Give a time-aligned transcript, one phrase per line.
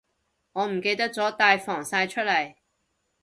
[0.53, 2.55] 我唔記得咗帶防曬出嚟